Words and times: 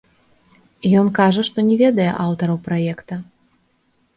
Ён 1.01 1.11
кажа, 1.19 1.41
што 1.49 1.65
не 1.67 1.75
ведае 1.83 2.09
аўтараў 2.25 2.57
праекта. 2.69 3.13